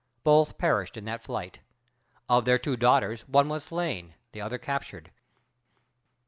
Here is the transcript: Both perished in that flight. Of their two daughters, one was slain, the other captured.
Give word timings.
Both 0.23 0.57
perished 0.57 0.97
in 0.97 1.05
that 1.05 1.21
flight. 1.21 1.59
Of 2.27 2.43
their 2.45 2.57
two 2.57 2.75
daughters, 2.75 3.21
one 3.27 3.49
was 3.49 3.65
slain, 3.65 4.15
the 4.31 4.41
other 4.41 4.57
captured. 4.57 5.11